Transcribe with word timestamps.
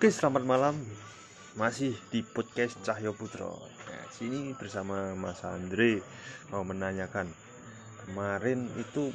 Oke, 0.00 0.08
selamat 0.08 0.48
malam. 0.48 0.80
Masih 1.60 1.92
di 2.08 2.24
podcast 2.24 2.80
Cahyo 2.80 3.12
Putro. 3.12 3.60
Nah, 3.60 4.08
sini 4.08 4.56
bersama 4.56 5.12
Mas 5.12 5.44
Andre 5.44 6.00
mau 6.48 6.64
menanyakan 6.64 7.28
kemarin 8.00 8.64
itu 8.80 9.12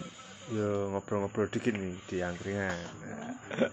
ya 0.54 0.94
ngobrol-ngobrol 0.94 1.50
dikit 1.50 1.74
nih 1.74 1.98
di 2.06 2.22
angkringan. 2.22 2.78
Nah, 3.02 3.34
ya, 3.58 3.66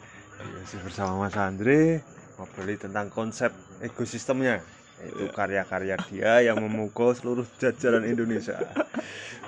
masih 0.56 0.80
bersama 0.80 1.28
Mas 1.28 1.36
Andre 1.36 2.00
ngobrol 2.40 2.80
tentang 2.80 3.12
konsep 3.12 3.52
ekosistemnya 3.84 4.64
itu 5.04 5.28
karya-karya 5.36 6.00
dia 6.08 6.40
yang 6.40 6.64
memukul 6.64 7.12
seluruh 7.12 7.44
jajaran 7.60 8.08
Indonesia. 8.08 8.56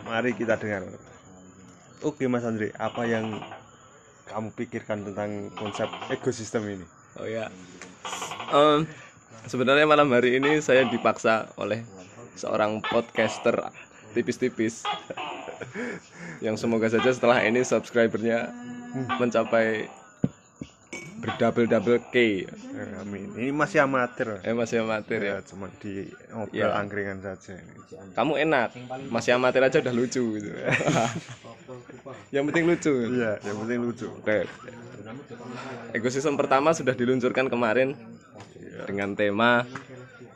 Mari 0.05 0.37
kita 0.37 0.61
dengar. 0.61 0.85
Oke 2.05 2.29
Mas 2.29 2.45
Andre, 2.45 2.77
apa 2.77 3.09
yang 3.09 3.41
kamu 4.29 4.53
pikirkan 4.53 5.09
tentang 5.09 5.49
konsep 5.57 5.89
ekosistem 6.13 6.69
ini? 6.69 7.04
Oh 7.19 7.27
ya. 7.27 7.47
Em, 8.51 8.87
sebenarnya 9.47 9.87
malam 9.87 10.11
hari 10.11 10.37
ini 10.39 10.59
saya 10.59 10.85
dipaksa 10.87 11.49
oleh 11.57 11.83
seorang 12.35 12.83
podcaster 12.83 13.71
tipis-tipis 14.15 14.83
yang 16.45 16.59
semoga 16.59 16.91
saja 16.91 17.11
setelah 17.11 17.43
ini 17.43 17.63
subscribernya 17.63 18.51
mencapai 19.19 19.87
berdouble 21.19 21.65
double 21.67 21.99
K. 22.13 22.45
Amin. 23.01 23.33
Ini 23.33 23.49
masih 23.49 23.81
amatir. 23.89 24.45
Eh 24.45 24.53
masih 24.53 24.85
amatir 24.85 25.25
ya. 25.25 25.41
Ya, 25.41 25.47
cuma 25.47 25.73
di 25.81 26.05
ngobrol 26.29 26.69
Ya. 26.69 26.77
angkringan 26.77 27.25
saja 27.25 27.57
ini. 27.57 27.75
Kamu 28.13 28.37
enak, 28.37 28.77
masih 29.09 29.41
amatir 29.41 29.65
aja 29.65 29.81
udah 29.81 29.95
lucu 29.97 30.37
gitu. 30.37 30.51
yang 32.35 32.45
penting 32.45 32.69
lucu. 32.69 32.93
Iya, 33.09 33.41
yang 33.41 33.57
penting 33.57 33.79
lucu. 33.81 34.07
Oke. 34.21 34.45
Ekosistem 35.95 36.35
pertama 36.35 36.75
sudah 36.75 36.93
diluncurkan 36.93 37.47
kemarin 37.47 37.95
dengan 38.87 39.15
tema 39.15 39.63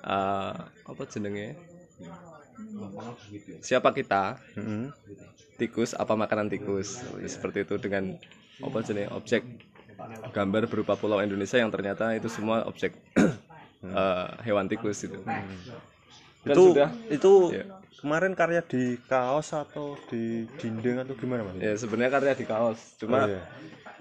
eh, 0.02 0.56
apa 0.86 1.02
jenenge? 1.10 1.58
Siapa 3.62 3.90
kita? 3.90 4.38
Mm-mm. 4.54 4.90
Tikus 5.58 5.90
apa 5.98 6.14
makanan 6.14 6.46
tikus? 6.46 7.02
Seperti 7.26 7.66
itu 7.66 7.74
dengan 7.82 8.14
apa 8.62 8.78
jenenge? 8.86 9.10
Objek 9.14 9.42
gambar 10.30 10.70
berupa 10.70 10.94
pulau 10.94 11.18
Indonesia 11.18 11.58
yang 11.58 11.74
ternyata 11.74 12.14
itu 12.14 12.30
semua 12.30 12.62
objek 12.70 12.94
eh, 13.82 14.28
hewan 14.46 14.70
tikus 14.70 15.02
itu. 15.02 15.18
Dan 16.46 16.54
Itu 16.54 16.62
sudah 16.70 16.88
itu 17.10 17.32
Ya. 17.50 17.64
kemarin 17.98 18.32
karya 18.38 18.62
di 18.62 18.94
kaos 19.10 19.50
atau 19.50 19.98
di 20.06 20.46
dinding 20.62 21.02
atau 21.02 21.18
gimana 21.18 21.42
Mas? 21.42 21.58
ya 21.58 21.74
sebenarnya 21.74 22.12
karya 22.14 22.32
di 22.38 22.46
kaos. 22.46 22.78
Cuma 22.94 23.26
Oh, 23.26 23.28
iya. 23.28 23.42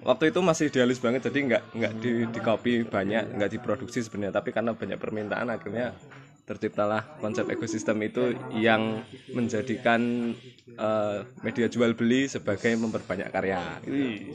Waktu 0.05 0.29
itu 0.29 0.39
masih 0.45 0.69
idealis 0.69 1.01
banget 1.01 1.29
jadi 1.29 1.39
nggak 1.47 1.63
nggak 1.73 1.93
di, 2.01 2.11
di 2.29 2.39
copy 2.41 2.85
banyak 2.85 3.33
nggak 3.33 3.51
diproduksi 3.57 4.05
sebenarnya 4.05 4.37
tapi 4.37 4.53
karena 4.53 4.77
banyak 4.77 4.99
permintaan 4.99 5.49
akhirnya 5.49 5.93
terciptalah 6.47 7.03
konsep 7.19 7.43
ekosistem 7.51 7.99
itu 8.07 8.31
yang 8.55 9.03
menjadikan 9.35 10.31
eh, 10.77 11.19
media 11.43 11.67
jual 11.67 11.91
beli 11.91 12.31
sebagai 12.31 12.71
memperbanyak 12.79 13.27
karya 13.33 13.59
Wih, 13.83 14.31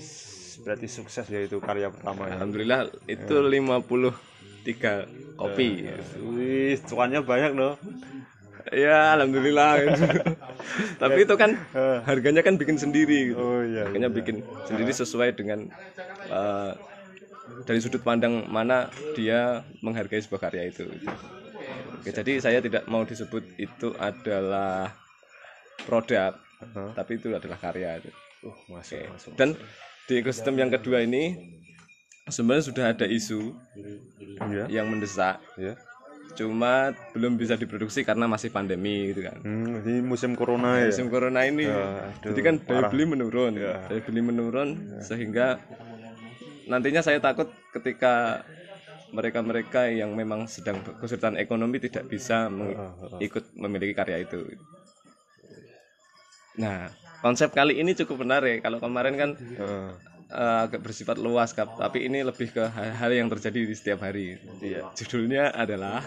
berarti 0.60 0.86
sukses 0.92 1.24
ya 1.32 1.40
itu 1.40 1.56
karya 1.56 1.88
pertamanya. 1.88 2.36
alhamdulillah 2.36 2.92
itu 3.08 3.32
53 3.32 5.40
kopi 5.40 5.88
Wih, 6.20 6.76
cuannya 6.84 7.24
banyak 7.24 7.52
loh. 7.56 7.80
Ya 8.70 9.18
alhamdulillah 9.18 9.82
tapi 11.02 11.18
itu 11.26 11.34
kan 11.34 11.58
harganya 12.06 12.46
kan 12.46 12.54
bikin 12.54 12.78
sendiri 12.78 13.34
gitu. 13.34 13.40
Oh 13.40 13.60
iya. 13.66 13.90
Makanya 13.90 14.10
bikin 14.14 14.46
sendiri 14.68 14.92
sesuai 14.94 15.34
dengan 15.34 15.66
eh, 16.30 16.72
dari 17.66 17.78
sudut 17.82 18.02
pandang 18.02 18.46
mana 18.48 18.88
dia 19.18 19.66
menghargai 19.82 20.22
sebuah 20.22 20.48
karya 20.50 20.70
itu. 20.70 20.86
Oke, 21.98 22.10
jadi 22.10 22.42
saya 22.42 22.58
tidak 22.58 22.86
mau 22.90 23.06
disebut 23.06 23.46
itu 23.62 23.94
adalah 23.98 24.90
produk, 25.86 26.34
tapi 26.98 27.18
itu 27.18 27.30
adalah 27.30 27.58
karya. 27.58 28.02
itu. 28.02 28.10
Uh, 28.42 28.56
masuk, 28.74 28.98
masuk. 29.06 29.32
Dan 29.38 29.54
di 30.10 30.18
ekosistem 30.18 30.58
yang 30.58 30.66
kedua 30.66 31.06
ini 31.06 31.38
sebenarnya 32.26 32.64
sudah 32.66 32.84
ada 32.90 33.06
isu 33.06 33.54
Iya, 34.42 34.82
yang 34.82 34.90
mendesak, 34.90 35.38
iya. 35.54 35.78
Cuma 36.32 36.96
belum 37.12 37.36
bisa 37.36 37.60
diproduksi 37.60 38.02
karena 38.08 38.24
masih 38.24 38.48
pandemi 38.48 39.12
gitu 39.12 39.20
kan. 39.28 39.36
Hmm, 39.44 39.84
ini 39.84 40.00
musim 40.00 40.32
corona 40.32 40.80
ya. 40.80 40.88
musim 40.88 41.06
corona 41.12 41.44
ini 41.44 41.68
Ya, 41.68 42.08
aduh, 42.08 42.32
jadi 42.32 42.40
kan 42.40 42.54
daya 42.56 42.68
parah. 42.68 42.80
Ya. 42.82 42.90
beli 42.92 43.04
menurun 43.04 43.52
daya 43.60 44.00
beli 44.00 44.20
menurun 44.24 44.68
sehingga 45.04 45.60
nantinya 46.64 47.02
saya 47.04 47.18
takut 47.20 47.52
ketika 47.74 48.46
mereka-mereka 49.12 49.92
yang 49.92 50.16
memang 50.16 50.48
sedang 50.48 50.80
kesulitan 50.96 51.36
ekonomi 51.36 51.76
tidak 51.76 52.08
bisa 52.08 52.48
meng- 52.48 52.80
ikut 53.20 53.44
memiliki 53.52 53.92
karya 53.92 54.24
itu 54.24 54.40
nah 56.52 56.92
konsep 57.24 57.48
kali 57.52 57.80
ini 57.80 57.92
cukup 57.96 58.24
menarik 58.24 58.60
kalau 58.60 58.76
kemarin 58.80 59.14
kan. 59.16 59.30
Eh, 60.32 60.58
agak 60.66 60.80
bersifat 60.80 61.20
luas 61.20 61.52
Kap. 61.52 61.76
tapi 61.76 62.08
ini 62.08 62.24
lebih 62.24 62.48
ke 62.50 62.64
hal-hal 62.66 63.10
yang 63.12 63.28
terjadi 63.28 63.68
di 63.68 63.74
setiap 63.76 64.00
hari 64.02 64.40
Iya. 64.64 64.88
judulnya 64.96 65.52
adalah 65.52 66.00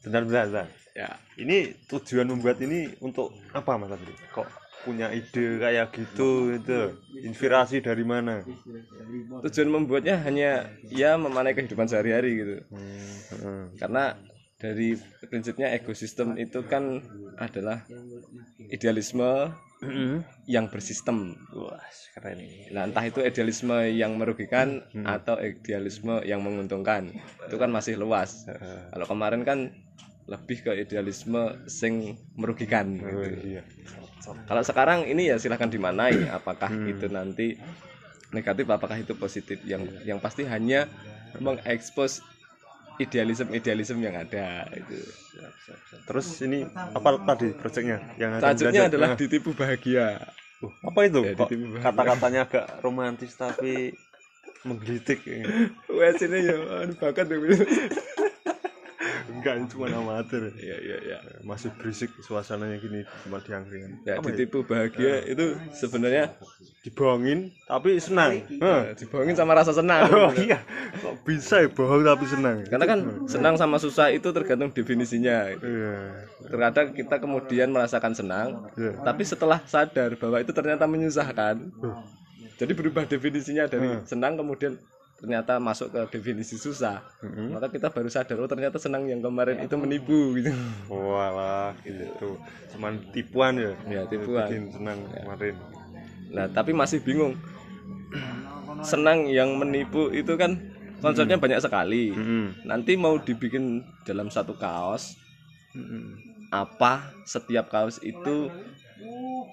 bentar, 0.00 0.24
bentar. 0.24 0.66
ya 0.96 1.10
Ini 1.36 1.86
tujuan 1.88 2.28
membuat 2.28 2.60
ini 2.60 2.88
untuk 3.00 3.32
apa 3.52 3.76
Mas 3.76 3.92
Andri? 3.92 4.12
Kok 4.32 4.48
punya 4.84 5.12
ide 5.12 5.60
kayak 5.60 5.92
gitu 5.92 6.56
itu? 6.56 6.78
Inspirasi 7.20 7.84
dari 7.84 8.00
mana? 8.04 8.40
tujuan 9.44 9.68
membuatnya 9.68 10.20
hanya 10.24 10.68
ya 10.88 11.16
memanai 11.16 11.52
kehidupan 11.56 11.88
sehari-hari 11.88 12.30
gitu 12.40 12.56
Heeh. 13.32 13.62
karena 13.80 14.16
dari 14.60 14.92
prinsipnya 15.24 15.72
ekosistem 15.72 16.36
itu 16.36 16.60
kan 16.68 17.00
adalah 17.40 17.80
idealisme 18.68 19.48
yang 20.44 20.68
bersistem. 20.68 21.36
Wah, 21.56 21.80
keren 22.12 22.36
ini. 22.36 22.68
nah 22.68 22.84
entah 22.84 23.04
itu 23.04 23.24
idealisme 23.24 23.72
yang 23.88 24.16
merugikan 24.20 24.84
atau 25.08 25.40
idealisme 25.40 26.20
yang 26.24 26.44
menguntungkan. 26.44 27.08
Itu 27.48 27.56
kan 27.56 27.72
masih 27.72 27.96
luas. 27.96 28.44
Kalau 28.92 29.06
kemarin 29.08 29.42
kan 29.42 29.72
lebih 30.28 30.62
ke 30.62 30.72
idealisme 30.78 31.58
sing 31.66 32.14
merugikan 32.38 32.86
Oh, 33.02 33.18
gitu. 33.24 33.58
iya. 33.58 33.62
kalau 34.46 34.62
sekarang 34.62 35.02
ini 35.08 35.26
ya 35.32 35.40
silahkan 35.42 35.66
dimanai 35.66 36.28
apakah 36.30 36.70
itu 36.86 37.10
nanti 37.10 37.58
negatif 38.30 38.68
apakah 38.70 39.00
itu 39.00 39.16
positif. 39.16 39.58
Yang 39.66 39.90
yang 40.06 40.20
pasti 40.22 40.46
hanya 40.46 40.86
mengekspos 41.40 42.22
idealisme 43.00 43.48
idealisme 43.56 44.00
yang 44.04 44.16
ada 44.20 44.68
itu 44.76 45.00
Siap, 45.32 45.52
siap, 45.64 45.78
siap. 45.88 46.00
Terus 46.04 46.26
ini 46.44 46.58
apa 46.76 47.08
tadi 47.24 47.48
proyeknya 47.56 47.96
yang 48.20 48.36
Tajuknya 48.38 48.92
adalah 48.92 49.08
Nah, 49.14 49.18
ditipu 49.18 49.56
bahagia. 49.56 50.20
uh, 50.60 50.72
apa 50.84 51.00
itu? 51.08 51.20
Ya, 51.24 51.32
kata-katanya 51.80 52.40
agak 52.44 52.64
romantis 52.84 53.32
tapi 53.40 53.96
menggelitik. 54.68 55.24
Wes 55.96 56.20
ini 56.20 56.38
ya 56.44 56.56
bakat 57.00 57.26
ya. 57.32 57.38
Enggak, 59.40 59.56
cuma 59.72 59.88
amatir. 59.88 60.52
Iya 60.60 60.76
iya 60.78 60.96
iya. 61.00 61.18
Masih 61.40 61.72
berisik 61.80 62.12
suasananya 62.20 62.76
gini 62.76 63.08
cuma 63.24 63.40
di 63.40 63.50
angkringan. 63.50 64.04
Ya 64.04 64.20
Apa 64.20 64.28
ya? 64.28 64.36
ditipu 64.36 64.62
bahagia 64.68 65.24
itu 65.24 65.56
sebenarnya 65.72 66.36
Dibohongin 66.80 67.52
tapi 67.68 68.00
senang. 68.00 68.40
Eh, 68.48 68.82
dibohongin 68.96 69.36
sama 69.36 69.52
rasa 69.52 69.76
senang. 69.76 70.00
Oh 70.16 70.32
iya, 70.32 70.64
kok 70.96 71.12
bisa 71.28 71.60
ya 71.60 71.68
bohong 71.68 72.00
tapi 72.00 72.24
senang? 72.24 72.64
Karena 72.64 72.88
kan 72.88 73.00
senang 73.28 73.54
sama 73.60 73.76
susah 73.76 74.08
itu 74.08 74.32
tergantung 74.32 74.72
definisinya. 74.72 75.52
Iya. 75.60 75.96
Terkadang 76.40 76.96
kita 76.96 77.20
kemudian 77.20 77.68
merasakan 77.68 78.16
senang, 78.16 78.64
Iya. 78.80 78.96
tapi 79.04 79.28
setelah 79.28 79.60
sadar 79.68 80.16
bahwa 80.16 80.40
itu 80.40 80.56
ternyata 80.56 80.88
menyusahkan. 80.88 81.68
Jadi 82.56 82.72
berubah 82.72 83.04
definisinya 83.04 83.68
dari 83.68 84.00
senang 84.08 84.40
kemudian 84.40 84.80
ternyata 85.20 85.60
masuk 85.60 85.92
ke 85.92 86.00
definisi 86.16 86.56
susah. 86.56 87.04
Maka 87.52 87.68
kita 87.68 87.92
baru 87.92 88.08
sadar 88.08 88.40
oh 88.40 88.48
ternyata 88.48 88.80
senang 88.80 89.04
yang 89.04 89.20
kemarin 89.20 89.60
itu 89.60 89.76
menipu 89.76 90.34
gitu. 90.40 90.50
Walah, 90.88 91.76
gitu. 91.84 92.40
Cuman 92.74 93.04
tipuan 93.12 93.60
ya. 93.60 93.72
Ya, 93.86 94.02
tipuan. 94.08 94.48
Bikin 94.48 94.72
senang 94.72 94.98
kemarin. 95.12 95.54
Nah, 96.32 96.46
tapi 96.48 96.72
masih 96.72 97.04
bingung. 97.04 97.36
Senang 98.80 99.28
yang 99.28 99.60
menipu 99.60 100.08
itu 100.08 100.34
kan 100.40 100.56
konsepnya 101.04 101.36
banyak 101.36 101.60
sekali. 101.60 102.16
Hmm. 102.16 102.56
Nanti 102.64 102.96
mau 102.96 103.20
dibikin 103.20 103.84
dalam 104.08 104.32
satu 104.32 104.56
kaos 104.56 105.20
Hmm. 105.70 106.18
apa 106.50 107.14
setiap 107.22 107.70
kaos 107.70 108.02
itu 108.02 108.50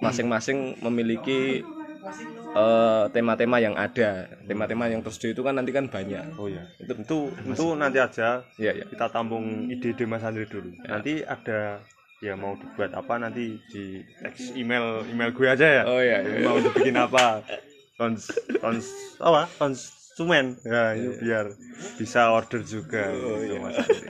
masing-masing 0.02 0.82
memiliki 0.82 1.62
eh, 2.58 3.04
tema-tema 3.14 3.58
yang 3.62 3.76
ada. 3.78 4.26
Tema-tema 4.46 4.90
yang 4.90 5.06
tersedia 5.06 5.38
itu 5.38 5.44
kan 5.46 5.54
nanti 5.58 5.72
kan 5.72 5.86
banyak. 5.88 6.36
Oh 6.42 6.50
iya. 6.50 6.66
Itu 6.82 6.94
itu, 6.98 7.18
itu 7.54 7.66
nanti 7.78 7.98
aja 8.02 8.42
Iya, 8.58 8.72
iya. 8.82 8.86
kita 8.90 9.14
tampung 9.14 9.70
ide-ide 9.70 10.04
Mas 10.10 10.26
Andri 10.26 10.50
dulu. 10.50 10.74
Nanti 10.86 11.22
ada 11.22 11.82
ya 12.18 12.34
mau 12.34 12.58
dibuat 12.58 12.98
apa 12.98 13.22
nanti 13.22 13.62
di 13.70 14.02
teks 14.26 14.58
email 14.58 15.06
email 15.06 15.30
gue 15.32 15.48
aja 15.48 15.68
ya. 15.82 15.84
Oh 15.86 16.02
iya, 16.02 16.26
iya. 16.26 16.50
Mau 16.50 16.58
dibikin 16.58 16.98
apa? 16.98 17.46
Kons 17.98 18.34
kons 18.62 18.88
apa? 19.22 19.46
Konsumen. 19.62 20.58
Ya, 20.66 20.98
itu 20.98 21.22
biar 21.22 21.46
bisa 21.98 22.34
order 22.34 22.62
juga 22.66 23.14
gitu, 23.14 23.62
Mas 23.62 23.78
Andre. 23.78 24.10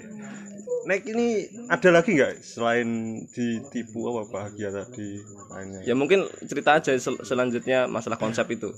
Nek 0.87 1.03
ini 1.03 1.27
ada 1.67 1.89
lagi 1.91 2.15
nggak 2.15 2.39
selain 2.39 2.87
ditipu 3.27 4.07
apa 4.07 4.23
bahagia 4.25 4.71
tadi 4.71 5.19
lainnya? 5.51 5.83
ya 5.83 5.93
mungkin 5.93 6.19
cerita 6.41 6.79
aja 6.79 6.95
sel- 6.95 7.19
selanjutnya 7.21 7.91
masalah 7.91 8.15
konsep 8.15 8.47
itu 8.47 8.71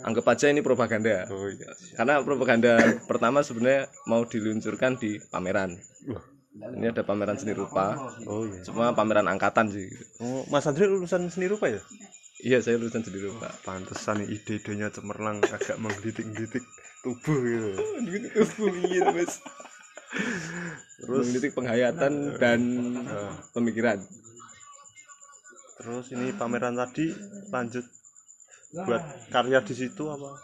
anggap 0.00 0.30
aja 0.30 0.46
ini 0.46 0.62
propaganda 0.62 1.26
Oh 1.26 1.50
iya. 1.50 1.74
karena 1.98 2.22
propaganda 2.22 2.78
pertama 3.02 3.42
sebenarnya 3.42 3.90
mau 4.06 4.22
diluncurkan 4.22 4.94
di 4.94 5.18
pameran 5.26 5.74
ini 6.54 6.86
ada 6.86 7.02
pameran 7.02 7.34
seni 7.34 7.50
rupa 7.50 7.98
Oh 8.22 8.46
iya. 8.46 8.62
cuma 8.62 8.94
pameran 8.94 9.26
angkatan 9.26 9.74
sih 9.74 9.90
Oh, 10.22 10.46
Mas 10.46 10.70
Andre 10.70 10.86
lulusan 10.86 11.26
seni 11.26 11.50
rupa 11.50 11.66
ya? 11.66 11.82
iya 12.38 12.62
saya 12.62 12.78
lulusan 12.78 13.02
seni 13.02 13.18
rupa 13.18 13.50
Pantesan 13.66 14.22
ide-idenya 14.22 14.86
cemerlang 14.88 15.42
agak 15.42 15.82
menggelitik-gelitik 15.82 16.62
tubuh 17.02 17.42
gitu. 17.42 17.70
tubuh 18.38 18.70
iya 18.86 19.02
mas 19.10 19.42
terus 20.96 21.26
penghayatan 21.50 22.12
dan 22.38 22.60
pemikiran 23.50 23.98
terus 25.74 26.06
ini 26.10 26.32
pameran 26.32 26.74
tadi 26.74 27.12
lanjut 27.50 27.84
buat 28.74 29.02
karya 29.30 29.62
di 29.62 29.74
situ 29.74 30.08
apa? 30.08 30.34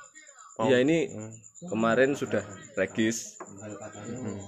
Ya 0.63 0.79
ini 0.79 1.09
Hmm. 1.09 1.33
kemarin 1.67 2.15
sudah 2.15 2.45
regis 2.77 3.41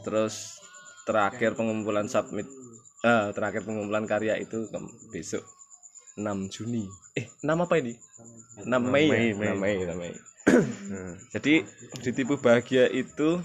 terus 0.02 0.60
terakhir 1.02 1.56
pengumpulan 1.56 2.06
submit 2.06 2.46
eh, 3.02 3.26
terakhir 3.32 3.64
pengumpulan 3.64 4.06
karya 4.06 4.38
itu 4.38 4.68
ke- 4.68 4.92
besok 5.10 5.42
6 6.14 6.46
Juni 6.46 6.84
eh 7.16 7.26
6 7.40 7.58
apa 7.58 7.74
ini 7.80 7.96
6 8.62 8.78
Mei, 8.78 9.08
Mei, 9.08 9.26
ya? 9.30 9.34
Mei. 9.34 9.48
6 9.48 9.58
Mei 9.58 9.74
6 9.82 9.96
Mei 9.98 10.14
Hmm. 10.92 11.14
jadi 11.32 11.64
ditipu 12.02 12.36
bahagia 12.36 12.86
itu 12.86 13.40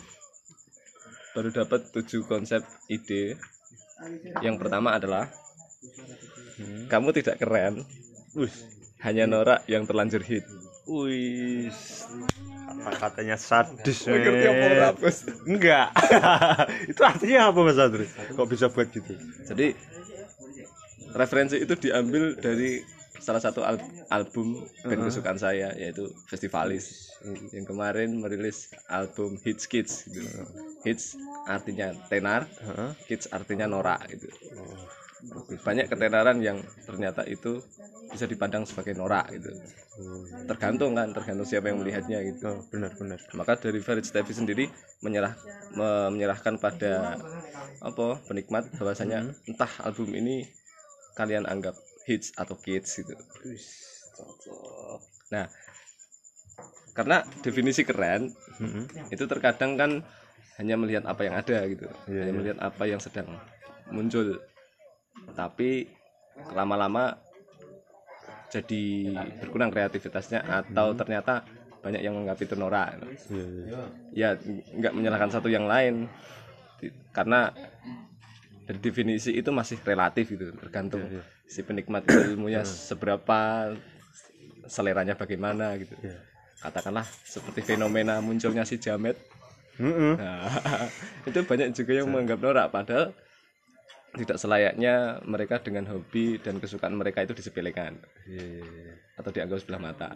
baru 1.38 1.54
dapat 1.54 1.94
tujuh 1.94 2.26
konsep 2.26 2.66
ide 2.90 3.38
yang 4.42 4.58
pertama 4.58 4.98
adalah 4.98 5.30
Hmm. 6.58 6.90
kamu 6.90 7.14
tidak 7.14 7.38
keren 7.38 7.86
Wih, 8.34 8.50
hanya 9.06 9.30
norak 9.30 9.62
yang 9.70 9.86
terlanjur 9.86 10.26
hit 10.26 10.42
wih, 10.90 11.70
apa 12.66 12.92
katanya 12.98 13.38
sadis? 13.38 14.10
Enggak. 15.46 15.94
itu 16.92 17.02
artinya 17.06 17.54
apa 17.54 17.60
Mas 17.62 17.78
Andre? 17.78 18.10
Kok 18.10 18.48
bisa 18.50 18.74
buat 18.74 18.90
gitu? 18.90 19.14
jadi 19.46 19.78
referensi 21.14 21.62
itu 21.62 21.78
diambil 21.78 22.34
dari 22.42 22.82
salah 23.20 23.42
satu 23.42 23.62
al- 23.66 23.82
album 24.10 24.62
band 24.86 25.02
kesukaan 25.08 25.40
saya 25.40 25.74
yaitu 25.76 26.10
Festivalis 26.30 27.14
yang 27.52 27.66
kemarin 27.66 28.18
merilis 28.22 28.72
album 28.88 29.38
Hits 29.42 29.66
Kids 29.66 30.06
gitu. 30.08 30.22
Hits 30.86 31.18
artinya 31.50 31.92
tenar, 32.08 32.48
Heeh. 32.64 32.92
kids 33.10 33.28
artinya 33.34 33.66
norak 33.68 34.06
gitu. 34.14 34.30
Banyak 35.66 35.90
ketenaran 35.90 36.38
yang 36.40 36.62
ternyata 36.86 37.26
itu 37.26 37.60
bisa 38.08 38.30
dipandang 38.30 38.64
sebagai 38.64 38.94
norak 38.96 39.28
gitu. 39.34 39.52
Tergantung 40.48 40.94
kan, 40.94 41.10
tergantung 41.12 41.44
siapa 41.44 41.74
yang 41.74 41.82
melihatnya 41.82 42.22
gitu. 42.24 42.46
Oh, 42.48 42.62
benar 42.70 42.94
benar. 42.96 43.20
Maka 43.34 43.58
dari 43.58 43.82
Farid 43.82 44.06
Stevie 44.06 44.38
sendiri 44.38 44.66
menyerah 45.02 45.34
me- 45.74 46.14
menyerahkan 46.14 46.62
pada 46.62 47.18
apa 47.82 48.22
penikmat 48.30 48.70
bahwasanya 48.78 49.34
entah 49.50 49.70
album 49.84 50.14
ini 50.14 50.48
kalian 51.18 51.50
anggap 51.50 51.74
hits 52.08 52.32
atau 52.40 52.56
kids 52.56 53.04
gitu. 53.04 53.14
Nah, 55.28 55.52
karena 56.96 57.22
definisi 57.44 57.84
keren 57.84 58.32
Mm-mm. 58.58 59.12
itu 59.12 59.24
terkadang 59.28 59.76
kan 59.78 59.92
hanya 60.58 60.74
melihat 60.80 61.06
apa 61.06 61.22
yang 61.28 61.36
ada 61.38 61.68
gitu, 61.70 61.86
Iya, 62.10 62.26
hanya 62.26 62.34
iya. 62.34 62.40
melihat 62.40 62.58
apa 62.64 62.84
yang 62.90 62.98
sedang 62.98 63.30
muncul. 63.94 64.40
Tapi 65.38 65.86
lama-lama 66.56 67.14
jadi 68.48 69.14
berkurang 69.44 69.70
kreativitasnya 69.70 70.42
atau 70.48 70.96
ternyata 70.96 71.44
banyak 71.84 72.02
yang 72.02 72.18
menganggap 72.18 72.40
itu 72.42 72.56
norak. 72.58 72.98
Iya, 73.30 73.46
iya. 73.46 73.82
Ya 74.16 74.30
nggak 74.80 74.96
menyalahkan 74.96 75.30
satu 75.30 75.52
yang 75.52 75.70
lain 75.70 76.10
karena 77.14 77.54
dari 78.68 78.80
definisi 78.84 79.32
itu 79.32 79.48
masih 79.56 79.80
relatif 79.80 80.28
gitu, 80.28 80.52
tergantung 80.60 81.08
Iya, 81.08 81.24
iya. 81.24 81.48
si 81.48 81.64
penikmat 81.64 82.04
ilmunya 82.12 82.68
seberapa 82.68 83.72
seleranya 84.68 85.16
bagaimana 85.16 85.80
gitu. 85.80 85.96
Iya. 86.04 86.20
Katakanlah 86.60 87.08
seperti 87.24 87.64
fenomena 87.64 88.20
munculnya 88.20 88.68
si 88.68 88.76
Jamet 88.76 89.16
Mm-mm. 89.78 90.18
Nah, 90.18 90.50
itu 91.30 91.40
banyak 91.46 91.70
juga 91.70 91.92
yang 92.02 92.10
menganggap 92.10 92.40
norak 92.42 92.68
padahal 92.74 93.14
tidak 94.18 94.42
selayaknya 94.42 95.22
mereka 95.22 95.62
dengan 95.62 95.86
hobi 95.94 96.42
dan 96.42 96.58
kesukaan 96.58 96.98
mereka 96.98 97.22
itu 97.22 97.38
disepelekan 97.38 97.94
Iya, 98.26 98.42
iya, 98.42 98.66
iya. 98.66 98.94
atau 99.22 99.30
dianggap 99.30 99.62
sebelah 99.62 99.82
mata. 99.82 100.10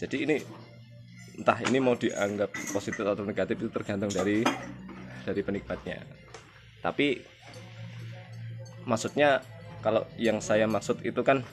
Jadi 0.00 0.16
ini 0.24 0.36
entah 1.36 1.58
ini 1.68 1.78
mau 1.78 1.92
dianggap 1.94 2.50
positif 2.72 3.04
atau 3.04 3.22
negatif 3.22 3.60
itu 3.60 3.68
tergantung 3.68 4.08
dari 4.08 4.40
dari 5.22 5.40
penikmatnya. 5.44 6.00
Tapi 6.82 7.22
maksudnya 8.84 9.40
kalau 9.80 10.02
yang 10.18 10.42
saya 10.42 10.66
maksud 10.66 10.98
itu 11.06 11.22
kan 11.22 11.46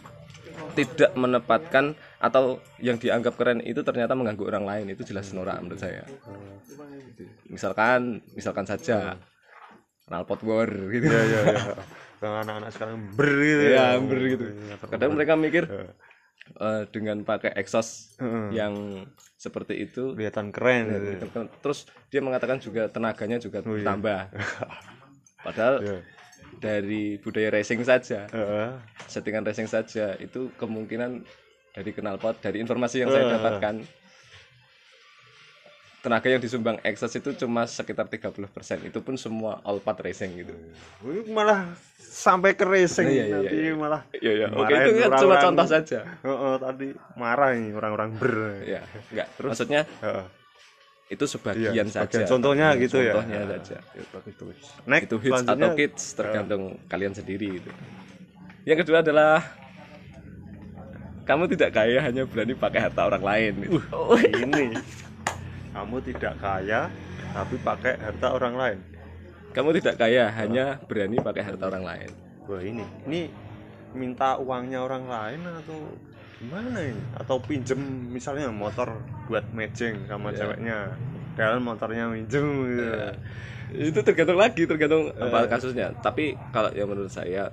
tidak 0.74 1.14
menempatkan 1.14 1.94
atau 2.18 2.58
yang 2.82 2.98
dianggap 2.98 3.38
keren 3.38 3.62
itu 3.62 3.82
ternyata 3.86 4.18
mengganggu 4.18 4.44
orang 4.50 4.66
lain 4.66 4.86
itu 4.94 5.06
jelas 5.06 5.30
norak 5.34 5.58
menurut 5.62 5.82
saya. 5.82 6.04
Misalkan 7.50 8.22
misalkan 8.34 8.66
saja 8.66 9.18
knalpot 10.06 10.42
war 10.46 10.70
gitu. 10.70 11.06
Iya, 11.10 11.22
iya, 11.26 11.40
iya. 11.46 11.62
Yang 12.20 12.34
anak-anak 12.44 12.70
sekarang 12.76 12.96
ber 13.16 13.30
gitu 13.32 13.62
ya 13.64 13.84
hampir 13.96 14.20
gitu 14.36 14.46
Iya, 14.52 14.76
kadang 14.92 15.12
mereka 15.16 15.34
mikir 15.40 15.64
Iya. 15.72 15.88
eh, 16.60 16.84
dengan 16.92 17.18
pakai 17.24 17.56
exhaust 17.56 18.20
Heeh. 18.20 18.60
yang 18.60 18.74
seperti 19.40 19.88
itu 19.88 20.12
kelihatan 20.20 20.52
keren 20.52 20.92
gitu. 21.16 21.32
terus 21.64 21.88
dia 22.12 22.20
mengatakan 22.20 22.60
juga 22.60 22.92
tenaganya 22.92 23.40
juga 23.40 23.64
Oh, 23.64 23.80
iya. 23.80 23.96
padahal 25.42 25.76
Iya. 25.80 25.98
dari 26.56 27.04
budaya 27.18 27.50
racing 27.50 27.82
saja 27.82 28.28
Heeh. 28.28 28.70
settingan 29.06 29.44
racing 29.44 29.66
saja 29.66 30.16
itu 30.18 30.52
kemungkinan 30.56 31.24
dari 31.72 31.92
knalpot 31.92 32.36
dari 32.38 32.60
informasi 32.60 33.00
yang 33.00 33.10
saya 33.10 33.24
Eh. 33.24 33.32
dapatkan 33.32 33.76
tenaga 36.00 36.28
yang 36.28 36.40
disumbang 36.40 36.80
exhaust 36.82 37.12
itu 37.14 37.36
cuma 37.36 37.64
sekitar 37.64 38.08
30% 38.08 38.40
itu 38.82 39.00
pun 39.00 39.16
semua 39.16 39.60
all 39.62 39.78
part 39.78 40.00
racing 40.00 40.32
gitu 40.34 40.56
Ini 41.02 41.28
malah 41.28 41.76
sampai 42.00 42.56
ke 42.56 42.64
racing 42.64 43.04
Iya, 43.06 43.24
iya, 43.26 43.36
nanti 43.38 43.58
iya. 43.60 43.74
malah 43.76 44.02
Iya 44.12 44.32
ya, 44.34 44.48
oke 44.50 44.74
itu 44.74 44.92
kan 44.98 45.12
cuma 45.20 45.36
contoh 45.38 45.68
saja. 45.68 46.00
Heeh, 46.24 46.54
tadi 46.58 46.88
marah 47.14 47.52
nih 47.52 47.72
orang-orang 47.74 48.10
ber 48.16 48.32
Ya, 48.64 48.80
enggak. 49.12 49.28
Maksudnya 49.38 49.84
Heeh. 50.00 50.24
Itu 51.10 51.26
sebagian 51.26 51.74
Iya, 51.74 51.84
saja. 51.86 52.06
sebagian 52.06 52.30
contohnya 52.30 52.68
gitu 52.78 52.98
ya. 53.02 53.14
Contohnya 53.18 53.40
saja. 53.58 53.78
Ya, 53.92 54.04
bagus 54.14 54.34
bagus 54.38 54.58
next 54.86 55.06
Itu 55.10 55.18
hits 55.18 55.42
atau 55.44 55.70
kids 55.74 56.04
tergantung 56.14 56.64
kalian 56.86 57.14
sendiri 57.14 57.58
itu. 57.58 57.72
Yang 58.64 58.86
kedua 58.86 59.02
adalah 59.02 59.42
kamu 61.26 61.46
tidak 61.48 61.70
kaya 61.72 61.98
hanya 62.02 62.24
berani 62.26 62.54
pakai 62.54 62.80
harta 62.82 63.02
orang 63.06 63.22
lain. 63.22 63.54
gitu. 63.62 63.78
Uh, 63.90 64.18
ini 64.18 64.66
kamu 65.70 65.98
tidak 66.04 66.34
kaya 66.38 66.90
tapi 67.30 67.56
pakai 67.62 67.94
harta 67.98 68.28
orang 68.34 68.56
lain 68.58 68.80
Kamu 69.50 69.70
tidak 69.74 69.98
kaya 69.98 70.30
hanya 70.30 70.78
berani 70.86 71.18
pakai 71.18 71.42
harta 71.42 71.66
orang 71.66 71.86
lain. 71.86 72.10
wah 72.46 72.62
ini 72.62 72.86
ini 73.06 73.22
minta 73.94 74.38
uangnya 74.38 74.82
orang 74.82 75.06
lain 75.06 75.42
atau 75.46 75.78
gimana 76.40 76.80
ini 76.80 77.04
atau 77.14 77.36
pinjem 77.38 77.80
misalnya 78.10 78.48
motor 78.48 78.96
buat 79.28 79.44
matching 79.52 80.08
sama 80.08 80.32
Iya. 80.32 80.38
ceweknya 80.40 80.78
dalam 81.36 81.62
motornya 81.62 82.08
minjem 82.08 82.46
gitu. 82.66 82.84
Ya, 82.86 83.12
itu 83.70 84.00
tergantung 84.02 84.40
lagi, 84.40 84.64
tergantung 84.64 85.12
Eh. 85.12 85.20
apa 85.22 85.46
kasusnya. 85.48 85.92
Tapi 85.96 86.34
kalau 86.50 86.72
yang 86.72 86.88
menurut 86.88 87.12
saya 87.12 87.52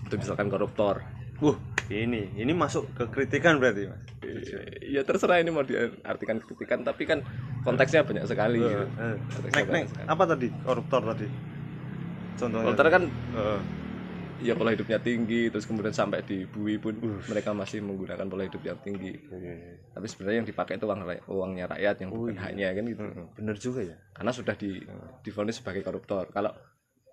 itu 0.00 0.14
misalkan 0.14 0.46
koruptor, 0.46 1.02
Wuh, 1.38 1.58
ini 1.88 2.30
ini 2.34 2.52
masuk 2.52 2.86
ke 2.94 3.04
kritikan 3.08 3.58
berarti 3.58 3.86
mas 3.86 4.02
ya 4.84 5.00
terserah 5.02 5.40
ini 5.40 5.48
mau 5.48 5.64
diartikan 5.64 6.38
kritikan, 6.38 6.84
tapi 6.84 7.02
kan 7.04 7.24
konteksnya 7.60 8.04
banyak 8.04 8.24
sekali. 8.24 8.60
Eh, 8.60 9.16
Konteksnya 9.26 9.58
nek 9.58 9.66
nek 9.66 9.84
sekali. 9.88 10.06
apa 10.06 10.22
tadi 10.24 10.48
koruptor 10.60 11.02
tadi 11.08 11.26
contohnya 12.36 12.64
Koruptor 12.64 12.86
kan 12.88 13.02
Heeh. 13.08 13.60
Ya 14.40 14.54
pola 14.54 14.72
hidupnya 14.72 14.98
tinggi, 14.98 15.48
terus 15.48 15.64
kemudian 15.64 15.92
sampai 15.92 16.24
di 16.24 16.44
bui 16.44 16.76
pun 16.76 16.96
Uh. 17.00 17.20
mereka 17.28 17.52
masih 17.52 17.80
menggunakan 17.80 18.24
pola 18.24 18.44
hidup 18.44 18.60
yang 18.60 18.78
tinggi. 18.80 19.12
Iya, 19.16 19.36
iya, 19.36 19.52
iya. 19.54 19.74
Tapi 19.92 20.06
sebenarnya 20.06 20.38
yang 20.40 20.48
dipakai 20.48 20.74
itu 20.76 20.84
uang 20.84 21.00
uangnya 21.28 21.64
rakyat 21.68 21.96
yang 22.00 22.10
bukan 22.10 22.36
haknya 22.36 22.68
kan 22.72 22.84
gitu. 22.84 23.02
Bener 23.36 23.56
juga 23.56 23.80
ya 23.84 23.96
Karena 24.10 24.30
sudah 24.30 24.54
di 24.54 24.70
divonis 25.20 25.60
sebagai 25.60 25.80
koruptor. 25.80 26.28
Kalau 26.30 26.52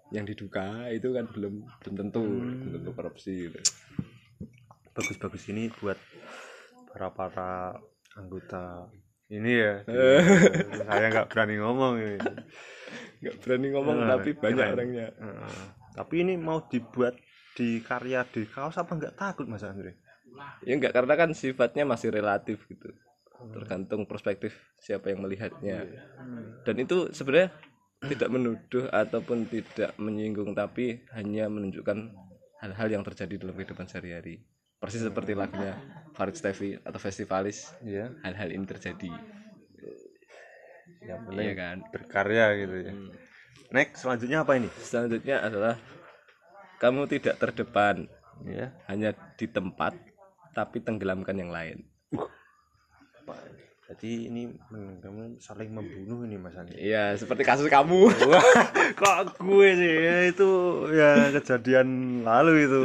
yang 0.10 0.24
diduga 0.24 0.88
itu 0.88 1.12
kan 1.12 1.28
belum 1.28 1.54
belum 1.84 1.96
tentu 2.00 2.24
belum 2.24 2.72
tentu 2.80 2.92
korupsi 2.96 3.52
gitu. 3.52 3.60
bagus-bagus 4.96 5.44
ini 5.52 5.70
buat 5.78 6.00
para 6.90 7.12
para 7.12 7.52
anggota 8.16 8.88
ini 9.28 9.52
ya 9.52 9.84
saya 10.88 11.06
nggak 11.12 11.28
berani 11.30 11.56
ngomong 11.60 11.94
ini 12.00 12.18
nggak 13.20 13.36
berani 13.44 13.68
ngomong 13.76 13.98
Eh, 14.00 14.08
tapi 14.10 14.30
banyak 14.34 14.58
keren. 14.58 14.74
orangnya 14.74 15.08
Heeh. 15.12 15.66
Tapi 15.98 16.22
ini 16.22 16.38
mau 16.38 16.62
dibuat 16.62 17.18
di 17.58 17.82
karya 17.82 18.22
di 18.30 18.46
kaos 18.46 18.78
apa 18.78 18.94
nggak 18.94 19.18
takut 19.18 19.50
mas 19.50 19.66
Andre? 19.66 19.98
Ya 20.62 20.78
enggak 20.78 20.94
karena 20.94 21.18
kan 21.18 21.34
sifatnya 21.34 21.90
masih 21.90 22.14
relatif 22.14 22.70
gitu. 22.70 22.94
Tergantung 23.50 24.06
perspektif 24.06 24.54
siapa 24.78 25.10
yang 25.10 25.26
melihatnya. 25.26 25.90
Dan 26.62 26.76
itu 26.78 27.10
sebenarnya 27.10 27.50
tidak 28.06 28.30
menuduh 28.30 28.86
ataupun 28.94 29.50
tidak 29.50 29.98
menyinggung 29.98 30.54
tapi 30.54 31.02
hanya 31.18 31.50
menunjukkan 31.50 32.14
hal-hal 32.62 32.88
yang 32.94 33.02
terjadi 33.02 33.42
dalam 33.42 33.58
kehidupan 33.58 33.90
sehari-hari. 33.90 34.46
Persis 34.78 35.02
seperti 35.02 35.34
lagunya 35.34 35.74
Farid 36.14 36.38
Stevi 36.38 36.78
atau 36.78 37.02
Festivalis 37.02 37.74
iya. 37.82 38.14
hal-hal 38.22 38.54
ini 38.54 38.66
terjadi. 38.70 39.10
Yang 41.02 41.10
iya 41.10 41.16
penting 41.26 41.58
kan? 41.58 41.78
berkarya 41.90 42.46
gitu 42.62 42.78
ya 42.86 42.94
next 43.72 44.04
selanjutnya 44.04 44.44
apa 44.44 44.60
ini? 44.60 44.70
Selanjutnya 44.80 45.44
adalah 45.44 45.76
kamu 46.78 47.10
tidak 47.10 47.42
terdepan 47.42 48.06
ya 48.46 48.70
hanya 48.86 49.18
di 49.34 49.50
tempat 49.50 49.98
tapi 50.54 50.82
tenggelamkan 50.82 51.38
yang 51.38 51.52
lain. 51.54 51.86
Ini? 53.28 53.68
jadi 53.88 54.12
ini 54.28 54.52
kamu 55.00 55.40
saling 55.40 55.72
membunuh 55.72 56.28
ini 56.28 56.36
mas 56.36 56.60
Andre 56.60 56.76
iya 56.76 57.16
seperti 57.16 57.48
kasus 57.48 57.72
kamu. 57.72 58.12
Kok 59.00 59.40
gue 59.40 59.70
sih? 59.80 59.96
Ya, 60.04 60.18
itu 60.28 60.50
ya 60.92 61.12
kejadian 61.40 61.88
lalu 62.28 62.68
itu 62.68 62.84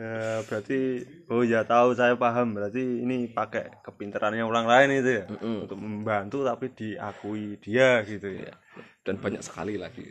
ya 0.00 0.40
berarti 0.48 1.04
oh 1.28 1.44
ya 1.44 1.60
tahu 1.68 1.92
saya 1.92 2.16
paham. 2.16 2.56
Berarti 2.56 2.80
ini 2.80 3.28
pakai 3.28 3.84
kepintarannya 3.84 4.40
orang 4.40 4.64
lain 4.64 4.88
itu 5.04 5.10
ya? 5.20 5.24
Mm-mm. 5.28 5.68
untuk 5.68 5.76
membantu 5.76 6.40
tapi 6.48 6.72
diakui 6.72 7.60
dia 7.60 8.00
gitu 8.08 8.32
ya? 8.32 8.56
Dan 9.04 9.20
banyak 9.20 9.44
sekali 9.44 9.76
lagi. 9.76 10.08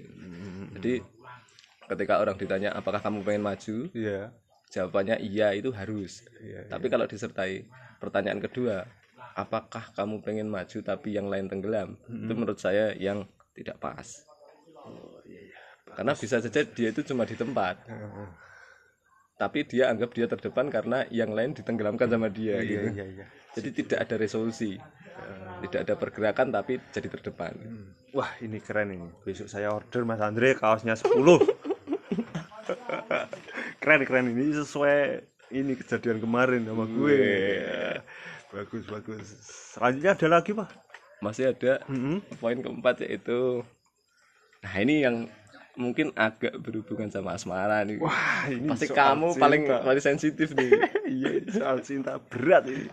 Jadi 0.78 1.02
ketika 1.90 2.22
orang 2.22 2.38
ditanya 2.38 2.70
apakah 2.78 3.02
kamu 3.02 3.26
pengen 3.26 3.44
maju? 3.44 3.78
Iya. 3.98 4.30
Jawabannya 4.70 5.18
iya 5.26 5.58
itu 5.58 5.74
harus. 5.74 6.22
Iya, 6.38 6.70
tapi 6.70 6.94
kalau 6.94 7.10
disertai 7.10 7.66
pertanyaan 7.98 8.38
kedua 8.38 8.86
apakah 9.34 9.90
kamu 9.98 10.22
pengen 10.22 10.46
maju 10.46 10.78
tapi 10.86 11.18
yang 11.18 11.26
lain 11.26 11.50
tenggelam? 11.50 11.98
Itu 12.06 12.34
menurut 12.38 12.62
saya 12.62 12.94
yang 12.94 13.26
tidak 13.58 13.82
pas. 13.82 14.06
Karena 15.90 16.14
bisa 16.14 16.38
saja 16.38 16.62
dia 16.62 16.94
itu 16.94 17.02
cuma 17.02 17.26
di 17.26 17.34
tempat 17.34 17.82
tapi 19.40 19.64
dia 19.64 19.88
anggap 19.88 20.12
dia 20.12 20.28
terdepan 20.28 20.68
karena 20.68 21.08
yang 21.08 21.32
lain 21.32 21.56
ditenggelamkan 21.56 22.12
sama 22.12 22.28
dia 22.28 22.60
iya 22.60 22.68
gitu. 22.68 22.88
iya 22.92 23.06
iya. 23.08 23.26
Jadi 23.56 23.70
tidak 23.72 24.04
ada 24.04 24.16
resolusi. 24.20 24.76
Tidak 25.64 25.80
ada 25.88 25.96
pergerakan 25.96 26.52
tapi 26.52 26.76
jadi 26.92 27.08
terdepan. 27.08 27.56
Wah 28.12 28.28
ini 28.44 28.60
keren 28.60 28.92
ini. 28.92 29.08
Besok 29.24 29.48
saya 29.48 29.72
order 29.72 30.04
mas 30.04 30.20
Andre 30.20 30.60
kaosnya 30.60 31.00
10 31.00 31.16
keren 33.82 34.04
keren 34.04 34.28
ini. 34.36 34.52
Sesuai 34.52 35.24
ini 35.56 35.72
kejadian 35.80 36.20
kemarin 36.20 36.68
sama 36.68 36.84
gue. 36.84 37.24
Bagus 38.52 38.84
bagus. 38.92 39.40
Selanjutnya 39.72 40.20
ada 40.20 40.28
lagi 40.28 40.52
pak? 40.52 40.68
Masih 41.24 41.56
ada 41.56 41.80
Mm-mm. 41.88 42.20
poin 42.44 42.60
keempat 42.60 43.08
yaitu 43.08 43.64
nah 44.60 44.76
ini 44.84 45.08
yang 45.08 45.32
mungkin 45.80 46.12
agak 46.20 46.60
berhubungan 46.60 47.08
sama 47.08 47.40
asmara 47.40 47.80
nih. 47.88 48.04
Wah 48.04 48.52
ini 48.52 48.68
pasti 48.68 48.92
kamu 48.92 49.32
cinta. 49.32 49.42
paling 49.42 49.64
paling 49.66 50.04
sensitif 50.04 50.52
nih. 50.52 50.72
Iya 51.10 51.42
soal 51.50 51.82
cinta 51.82 52.22
berat 52.22 52.70
ini. 52.70 52.86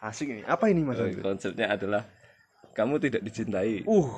Asik 0.00 0.32
ini. 0.32 0.42
Apa 0.48 0.72
ini 0.72 0.80
mas 0.80 0.96
Andre 0.96 1.20
konsepnya 1.20 1.68
adalah 1.68 2.08
kamu 2.72 2.96
tidak 2.96 3.20
dicintai. 3.26 3.84
Uh 3.84 4.08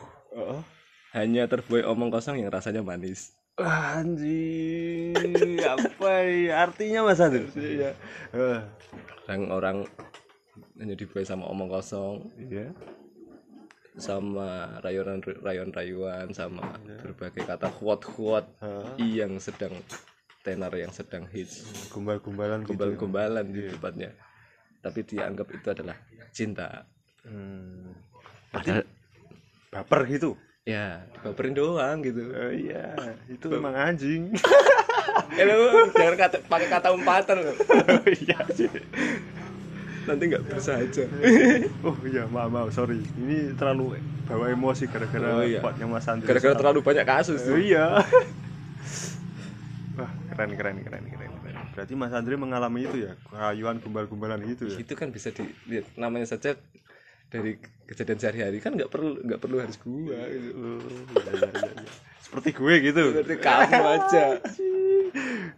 hanya 1.12 1.44
terbuai 1.44 1.84
omong 1.84 2.08
kosong 2.08 2.40
yang 2.40 2.48
rasanya 2.48 2.80
manis. 2.80 3.36
Anjing 3.60 5.12
apa 5.60 6.12
ini? 6.24 6.48
Artinya 6.54 7.02
mas 7.02 7.18
Andre 7.18 7.50
iya. 7.58 7.90
Orang-orang 9.26 9.84
hanya 10.78 10.94
dibuai 10.94 11.26
sama 11.26 11.50
omong 11.50 11.68
kosong. 11.68 12.30
Iya 12.38 12.70
sama 13.96 14.80
rayon 14.80 15.20
rayon 15.20 15.68
rayuan 15.68 16.32
sama 16.32 16.80
berbagai 17.04 17.44
kata 17.44 17.68
quote 17.76 18.08
quote 18.08 18.48
yang 18.96 19.36
sedang 19.36 19.76
tenar 20.40 20.72
yang 20.74 20.90
sedang 20.90 21.28
hits. 21.28 21.88
Gumbal-gumbalan 21.92 22.64
gitu 22.64 22.72
gombal-gombalan 22.74 23.46
di 23.52 23.68
tempatnya 23.68 24.10
tapi 24.82 25.06
dia 25.06 25.30
anggap 25.30 25.48
itu 25.54 25.68
adalah 25.70 25.96
cinta. 26.34 26.84
Hmm. 27.22 27.94
padahal 28.50 28.82
baper 29.70 30.00
gitu? 30.10 30.34
Ya 30.66 31.06
dibaperin 31.14 31.54
doang 31.54 32.02
gitu. 32.02 32.34
Oh 32.34 32.50
iya, 32.50 32.98
itu 33.30 33.46
emang 33.54 33.78
anjing. 33.78 34.34
eh 35.38 35.44
lu 35.46 35.86
jangan 35.94 36.16
kata 36.18 36.36
pakai 36.50 36.68
kata 36.68 36.88
umpatan 36.90 37.46
lu. 37.46 37.54
iya 38.26 38.38
sih. 38.50 38.68
Nanti 40.08 40.24
nggak 40.30 40.44
bersahaja 40.48 41.04
Oh 41.86 41.96
iya, 42.06 42.26
maaf, 42.26 42.48
maaf, 42.50 42.68
sorry. 42.70 43.02
Ini 43.18 43.54
terlalu 43.58 43.98
bawa 44.26 44.50
emosi 44.50 44.86
gara-gara 44.86 45.28
Oh, 45.38 45.42
iya. 45.42 45.60
kuatnya 45.60 45.86
Mas 45.86 46.06
Andri. 46.06 46.26
gara-gara 46.26 46.54
terlalu 46.54 46.80
banyak 46.82 47.04
kasus 47.06 47.42
Oh 47.46 47.58
iya. 47.58 48.00
Wah, 49.98 50.08
keren 50.32 50.56
keren 50.56 50.76
keren 50.80 51.04
keren. 51.04 51.30
Berarti 51.76 51.92
Mas 51.92 52.12
Andri 52.16 52.34
mengalami 52.40 52.88
itu 52.88 52.96
ya, 53.04 53.12
kehayuan 53.28 53.76
gumbal-gumbalan 53.82 54.40
gitu 54.48 54.72
ya. 54.72 54.76
itu 54.80 54.94
kan 54.96 55.12
bisa 55.12 55.28
dilihat 55.32 55.84
namanya 56.00 56.24
saja 56.32 56.56
dari 57.28 57.56
kejadian 57.88 58.18
sehari-hari 58.20 58.60
kan 58.60 58.76
nggak 58.76 58.88
perlu 58.92 59.20
nggak 59.24 59.40
perlu 59.40 59.56
harus 59.60 59.76
gua 59.80 60.20
gitu. 60.32 60.50
Oh, 60.52 60.80
iya, 61.12 61.32
iya, 61.60 61.72
iya. 61.76 61.92
Seperti 62.24 62.48
gue 62.56 62.74
gitu. 62.88 63.02
Seperti 63.12 63.34
kamu 63.40 63.84
aja 63.84 64.24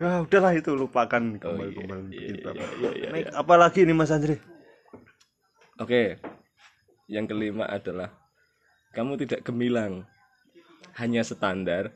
Ah, 0.03 0.27
udahlah 0.27 0.53
itu 0.59 0.75
lupakan 0.75 1.23
gumbal-gumbalan 1.39 2.11
iya, 2.11 2.19
bikin 2.19 2.37
iya, 2.43 2.67
iya, 2.83 2.91
iya, 2.99 3.09
Next, 3.15 3.35
apa 3.35 3.55
lagi 3.55 3.81
nih 3.87 3.95
Mas 3.95 4.11
Andri? 4.11 4.37
oke 5.79 6.19
yang 7.11 7.27
kelima 7.31 7.65
adalah 7.69 8.11
kamu 8.97 9.21
tidak 9.23 9.45
gemilang 9.47 10.03
hanya 10.99 11.23
standar 11.23 11.93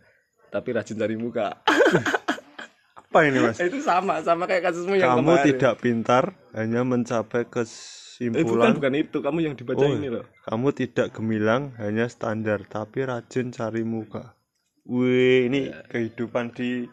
tapi 0.53 0.69
rajin 0.75 0.99
cari 0.99 1.17
muka 1.19 1.59
Apa 2.99 3.25
ini 3.25 3.41
Mas? 3.41 3.57
itu 3.57 3.81
sama 3.81 4.21
sama 4.21 4.45
kayak 4.45 4.69
kasusmu 4.69 4.95
yang 5.01 5.09
Kamu 5.17 5.33
kemarin. 5.33 5.55
tidak 5.57 5.75
pintar, 5.81 6.25
hanya 6.53 6.81
mencapai 6.85 7.43
Eh, 7.43 7.49
bukan 7.49 7.65
kesimpulan. 7.65 8.73
bukan 8.77 8.93
itu 9.01 9.19
kamu 9.25 9.39
yang 9.47 9.55
dibaca 9.57 9.81
Oh, 9.81 9.93
ini 9.97 10.09
loh 10.13 10.27
Kamu 10.45 10.69
tidak 10.77 11.07
gemilang, 11.17 11.73
hanya 11.81 12.05
standar, 12.09 12.61
tapi 12.69 13.05
rajin 13.09 13.49
cari 13.49 13.81
muka. 13.85 14.37
Wih, 14.89 15.49
ini 15.49 15.69
Iya. 15.69 15.81
kehidupan 15.93 16.53
di 16.57 16.89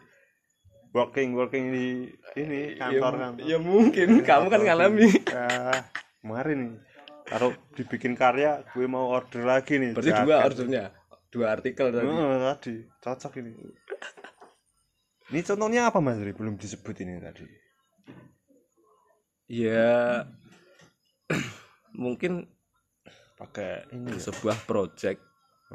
working 0.96 1.36
working 1.36 1.64
di 1.68 1.86
ini 2.34 2.72
kantor 2.74 3.12
ya, 3.12 3.20
kantor. 3.20 3.44
ya 3.44 3.58
mungkin 3.60 4.08
kamu 4.24 4.46
kan 4.48 4.60
ngalami 4.64 5.08
Ah, 5.28 5.80
kemarin 6.18 6.58
nih. 6.58 6.74
Kalau 7.26 7.48
dibikin 7.74 8.14
karya, 8.14 8.62
gue 8.70 8.86
mau 8.86 9.10
order 9.10 9.42
lagi 9.42 9.76
nih. 9.76 9.92
berarti 9.92 10.08
jaket. 10.08 10.24
dua 10.24 10.36
ordernya 10.40 10.84
dua 11.28 11.46
artikel 11.52 11.86
tadi 11.90 12.06
Oh, 12.06 12.38
tadi 12.40 12.74
cocok 12.96 13.32
ini. 13.36 13.50
Ini 15.26 15.40
contohnya 15.42 15.90
apa 15.90 15.98
Mas 15.98 16.16
Ri? 16.16 16.32
Belum 16.32 16.54
disebut 16.54 16.96
ini 16.96 17.18
tadi. 17.18 17.44
ya 19.46 20.22
mungkin 21.94 22.46
Pakai 23.36 23.84
ini 23.92 24.16
ya. 24.16 24.22
sebuah 24.22 24.64
project 24.64 25.20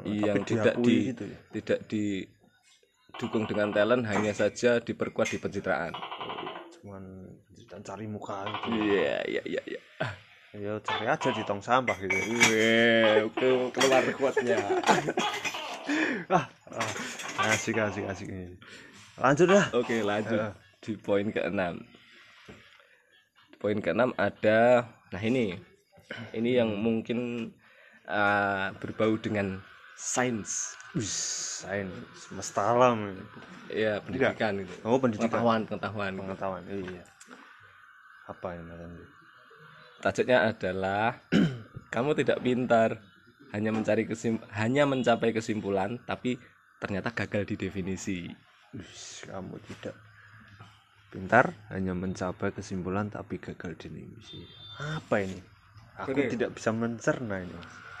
yang 0.02 0.42
tidak 0.42 0.74
di 0.82 1.14
gitu 1.14 1.24
ya. 1.30 1.38
tidak 1.54 1.78
didukung 3.12 3.44
dengan 3.44 3.70
talent 3.70 4.08
hanya 4.08 4.32
saja 4.32 4.80
diperkuat 4.80 5.28
di 5.30 5.38
pencitraan. 5.38 5.92
Cuman 6.80 7.28
dan 7.68 7.80
cari 7.80 8.04
muka 8.04 8.44
gitu. 8.44 8.68
iya 8.84 9.20
iya 9.24 9.42
iya 9.48 9.62
iya. 9.64 9.80
Ya 10.52 10.72
cari 10.84 11.08
aja 11.08 11.28
di 11.32 11.40
tong 11.48 11.64
sampah 11.64 11.96
gitu. 11.96 12.12
Weh, 12.12 13.24
oke 13.24 13.72
keluar 13.72 14.04
kuatnya. 14.16 14.58
Ah, 16.30 16.46
ah, 16.70 16.90
asik 17.50 17.74
asik 17.74 18.06
asik 18.06 18.30
ini. 18.30 18.54
Lanjut 19.18 19.50
dah. 19.50 19.66
Oke 19.74 19.98
lanjut 19.98 20.38
Eh. 20.38 20.52
di 20.78 20.94
poin 20.94 21.26
keenam. 21.34 21.82
Poin 23.58 23.82
keenam 23.82 24.14
ada 24.14 24.86
nah 25.10 25.18
ini. 25.18 25.58
Ini 26.30 26.62
yang 26.62 26.78
mungkin 26.78 27.50
uh, 28.06 28.70
berbau 28.78 29.18
dengan 29.18 29.58
sains. 30.02 30.74
Sains. 30.98 31.94
Semesta 32.18 32.74
alam 32.74 33.14
ya 33.70 34.02
pendidikan 34.02 34.58
gitu 34.58 34.74
oh 34.82 34.98
pendidikan. 34.98 35.30
Pengetahuan 35.30 35.60
pengetahuan. 35.70 36.12
Pengetahuan 36.18 36.62
iya. 36.66 37.04
Apa 38.26 38.58
Mas 38.58 38.82
Andi? 38.82 39.04
tajuknya 40.02 40.50
adalah 40.50 41.22
kamu 41.94 42.18
tidak 42.18 42.42
pintar 42.42 42.98
hanya 43.54 43.70
mencari 43.70 44.02
kesim 44.10 44.42
hanya 44.50 44.82
mencapai 44.82 45.30
kesimpulan 45.30 46.02
tapi 46.02 46.42
ternyata 46.82 47.14
gagal 47.14 47.46
di 47.46 47.54
definisi. 47.54 48.26
Wih, 48.74 48.98
kamu 49.30 49.62
tidak 49.70 49.94
pintar 51.14 51.54
hanya 51.70 51.94
mencapai 51.94 52.50
kesimpulan 52.50 53.06
tapi 53.12 53.38
gagal 53.38 53.78
di 53.78 53.88
misi 53.92 54.42
apa 54.80 55.22
ini? 55.22 55.38
Aku 56.02 56.16
Oke. 56.16 56.32
tidak 56.32 56.56
bisa 56.56 56.72
mencerna 56.72 57.44
ini 57.44 57.52
mas 57.52 57.91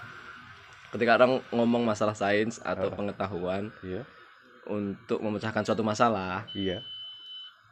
ketika 0.92 1.16
orang 1.16 1.40
ngomong 1.48 1.88
masalah 1.88 2.12
sains 2.12 2.60
atau 2.60 2.92
pengetahuan 2.92 3.72
iya. 3.80 4.04
untuk 4.68 5.24
memecahkan 5.24 5.64
suatu 5.64 5.80
masalah 5.80 6.44
iya. 6.52 6.84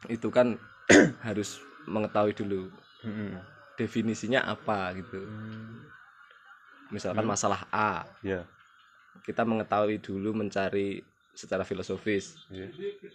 itu 0.09 0.27
kan 0.33 0.57
harus 1.27 1.61
mengetahui 1.85 2.33
dulu 2.33 2.69
Mm-mm. 3.05 3.37
definisinya 3.77 4.45
apa 4.45 4.93
gitu. 4.97 5.25
Misalkan 6.91 7.23
masalah 7.23 7.65
A. 7.71 8.05
Iya. 8.21 8.45
Kita 9.23 9.47
mengetahui 9.47 10.01
dulu 10.03 10.35
mencari 10.35 11.01
secara 11.31 11.63
filosofis 11.63 12.43
iya. 12.51 12.67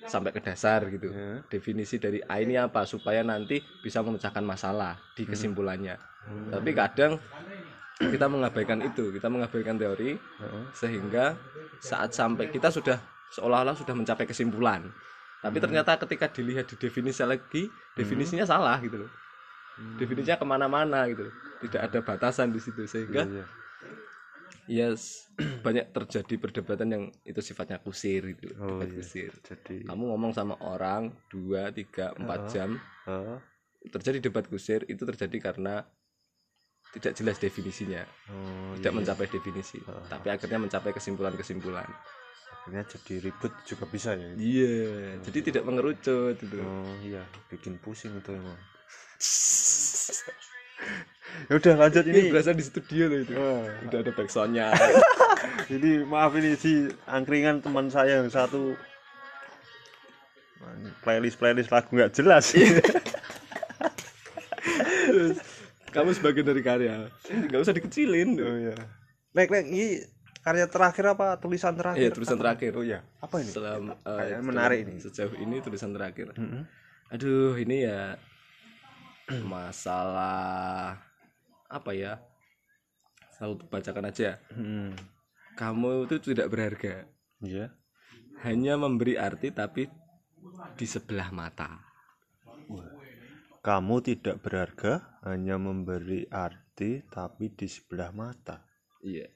sampai 0.08 0.32
ke 0.32 0.40
dasar 0.40 0.88
gitu. 0.88 1.12
Iya. 1.12 1.44
definisi 1.52 2.00
dari 2.00 2.24
A 2.24 2.40
ini 2.40 2.56
apa 2.56 2.88
supaya 2.88 3.20
nanti 3.20 3.60
bisa 3.84 4.00
memecahkan 4.00 4.42
masalah 4.42 4.96
di 5.14 5.28
kesimpulannya. 5.28 6.00
Tapi 6.50 6.70
kadang 6.74 7.20
kita 7.96 8.28
mengabaikan 8.28 8.78
itu 8.84 9.08
kita 9.08 9.28
mengabaikan 9.32 9.80
teori 9.80 10.20
sehingga 10.76 11.36
saat 11.80 12.12
sampai 12.12 12.52
kita 12.52 12.68
sudah 12.68 13.00
seolah-olah 13.32 13.76
sudah 13.76 13.94
mencapai 13.96 14.28
kesimpulan. 14.28 14.84
Tapi 15.40 15.56
ternyata 15.62 15.94
ketika 16.00 16.26
dilihat 16.32 16.66
di 16.68 16.76
definisi 16.80 17.22
lagi 17.22 17.68
definisinya 17.96 18.44
salah 18.44 18.76
gitu 18.82 19.06
loh. 19.06 19.10
Definisinya 20.00 20.40
ke 20.40 20.46
mana-mana 20.48 21.04
gitu 21.08 21.28
loh. 21.28 21.34
tidak 21.56 21.88
ada 21.88 21.98
batasan 22.04 22.52
di 22.52 22.60
situ 22.60 22.84
sehingga 22.84 23.24
iya 23.24 23.44
ya 24.66 24.92
s- 24.92 25.30
banyak 25.64 25.88
terjadi 25.94 26.34
perdebatan 26.36 26.88
yang 26.90 27.04
itu 27.24 27.40
sifatnya 27.40 27.78
kusir 27.80 28.26
gitu 28.34 28.52
Oh, 28.60 28.76
debat 28.76 28.88
iya. 28.92 28.96
kusir. 29.00 29.32
Jadi 29.40 29.86
kamu 29.86 30.02
ngomong 30.12 30.32
sama 30.36 30.58
orang 30.60 31.14
dua 31.30 31.70
tiga 31.72 32.12
empat 32.18 32.40
jam 32.52 32.76
Heeh. 33.06 33.38
terjadi 33.88 34.18
debat 34.28 34.44
kusir 34.50 34.82
itu 34.90 35.02
terjadi 35.06 35.38
karena 35.52 35.86
tidak 36.94 37.12
jelas 37.18 37.36
definisinya. 37.40 38.02
Oh, 38.30 38.76
tidak 38.78 38.92
iya. 38.92 38.98
mencapai 39.02 39.26
definisi 39.28 39.78
tapi 40.08 40.28
akhirnya 40.30 40.58
mencapai 40.62 40.90
kesimpulan-kesimpulan. 40.94 41.88
Akhirnya 42.62 42.82
jadi 42.86 43.30
ribut 43.30 43.52
juga 43.62 43.84
bisa 43.86 44.18
ya 44.18 44.30
iya 44.34 44.74
jadi 45.22 45.38
tidak 45.52 45.62
mengerucut 45.66 46.38
itu. 46.38 46.58
Oh 46.62 46.94
iya. 47.02 47.22
Bikin 47.50 47.78
pusing 47.82 48.16
itu 48.16 48.30
emang. 48.32 48.58
Ya 51.46 51.52
udah 51.60 51.74
lanjut 51.76 52.04
ini 52.08 52.20
ini. 52.26 52.30
berasa 52.32 52.56
di 52.56 52.64
studio 52.64 53.12
loh 53.12 53.20
itu. 53.22 53.34
Ah, 53.36 53.64
udah 53.86 53.98
ada 54.02 54.12
backsoundnya. 54.12 54.66
Jadi 55.70 56.02
maaf 56.02 56.32
ini 56.38 56.56
si 56.56 56.88
angkringan 57.06 57.60
teman 57.60 57.92
saya 57.92 58.24
yang 58.24 58.30
satu. 58.32 58.74
Playlist 61.06 61.38
playlist 61.38 61.70
lagu 61.70 61.94
nggak 61.94 62.18
jelas 62.18 62.50
kamu 65.96 66.10
sebagian 66.12 66.46
dari 66.46 66.62
karya. 66.62 67.08
Nggak 67.24 67.60
usah 67.64 67.74
dikecilin. 67.74 68.36
Oh 68.36 68.56
iya. 68.60 68.76
Lek 69.32 69.48
lek 69.48 69.64
ini 69.66 70.04
karya 70.44 70.68
terakhir 70.68 71.16
apa 71.16 71.40
tulisan 71.40 71.72
terakhir? 71.72 72.00
Iya 72.04 72.10
tulisan 72.12 72.36
terakhir. 72.36 72.72
Oh 72.76 72.84
iya. 72.84 73.00
Apa 73.18 73.40
ini? 73.40 73.50
Selam, 73.50 73.96
Kayaknya 74.04 74.42
menarik 74.44 74.78
ini. 74.84 74.94
sejauh 75.00 75.34
ini 75.40 75.56
tulisan 75.64 75.90
terakhir. 75.96 76.36
Mm-mm. 76.36 76.62
aduh 77.06 77.54
ini 77.54 77.86
ya 77.86 78.18
masalah 79.46 80.98
apa 81.70 81.90
ya 81.94 82.20
selalu 83.34 83.66
bacakan 83.70 84.10
aja. 84.12 84.38
Mm. 84.54 84.92
kamu 85.56 86.04
itu 86.04 86.16
tidak 86.20 86.52
berharga. 86.52 87.08
Iya. 87.40 87.72
Hanya 88.44 88.76
memberi 88.76 89.16
arti 89.16 89.48
tapi 89.48 89.88
di 90.76 90.84
sebelah 90.84 91.32
mata 91.32 91.80
kamu 93.66 93.98
tidak 93.98 94.46
berharga 94.46 95.18
hanya 95.26 95.58
memberi 95.58 96.22
arti 96.30 97.02
tapi 97.10 97.50
di 97.50 97.66
sebelah 97.66 98.14
mata. 98.14 98.62
Iya. 99.02 99.26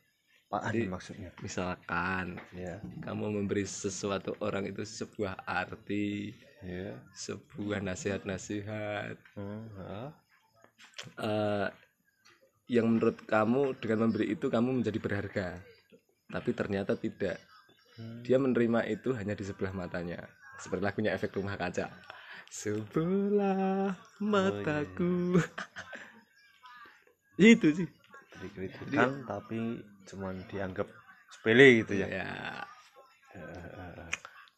Apaan 0.50 0.70
Jadi- 0.70 0.86
maksudnya? 0.86 1.30
misalkan 1.42 2.38
ya 2.54 2.78
kamu 3.06 3.42
memberi 3.42 3.66
sesuatu 3.66 4.38
orang 4.42 4.70
itu 4.70 4.86
sebuah 4.86 5.46
arti 5.46 6.30
ya 6.62 6.94
sebuah 7.10 7.82
nasihat-nasihat. 7.82 9.18
Hmm, 9.34 9.66
ah. 9.82 10.10
eh, 11.18 11.68
yang 12.70 12.86
menurut 12.86 13.26
kamu 13.26 13.82
dengan 13.82 14.06
memberi 14.06 14.30
itu 14.30 14.46
kamu 14.46 14.78
menjadi 14.78 14.98
berharga 15.02 15.58
tapi 16.30 16.50
ternyata 16.54 16.94
tidak. 16.94 17.42
Dia 18.22 18.38
menerima 18.38 18.86
itu 18.86 19.10
hanya 19.12 19.34
di 19.34 19.42
sebelah 19.42 19.74
matanya. 19.74 20.22
Seperti 20.56 20.82
lagunya 20.86 21.12
efek 21.18 21.34
rumah 21.34 21.58
kaca 21.58 21.90
sebelah 22.50 23.94
mataku. 24.18 25.38
Itu 27.40 27.70
sih. 27.72 27.88
Dikritikan 28.42 29.22
tapi 29.24 29.80
cuman 30.10 30.42
dianggap 30.50 30.90
sepele 31.30 31.86
gitu 31.86 32.02
ya. 32.02 32.06
Ya 32.10 32.28